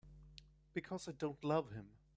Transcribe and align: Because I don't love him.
Because 0.73 1.07
I 1.07 1.11
don't 1.11 1.43
love 1.43 1.71
him. 1.73 1.85